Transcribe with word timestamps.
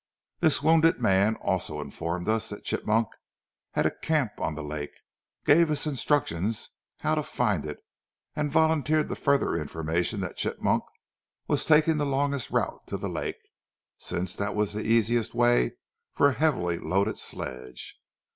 This 0.39 0.63
wounded 0.63 0.99
man 0.99 1.35
also 1.35 1.79
informed 1.79 2.27
us 2.27 2.49
that 2.49 2.63
Chigmok 2.63 3.09
had 3.73 3.85
a 3.85 3.95
camp 3.95 4.31
on 4.39 4.55
the 4.55 4.63
lake, 4.63 4.89
gave 5.45 5.69
us 5.69 5.85
instructions 5.85 6.71
how 7.01 7.13
to 7.13 7.21
find 7.21 7.67
it; 7.67 7.77
and 8.35 8.51
volunteered 8.51 9.09
the 9.09 9.15
further 9.15 9.55
information 9.55 10.19
that 10.21 10.37
Chigmok 10.37 10.81
was 11.47 11.65
taking 11.65 11.97
the 11.97 12.05
longest 12.07 12.49
route 12.49 12.81
to 12.87 12.97
the 12.97 13.09
lake, 13.09 13.37
since 13.99 14.35
that 14.37 14.55
was 14.55 14.73
the 14.73 14.81
easier 14.83 15.21
way 15.35 15.73
for 16.15 16.29
a 16.29 16.33
heavily 16.33 16.79
loaded 16.79 17.19
sledge. 17.19 17.99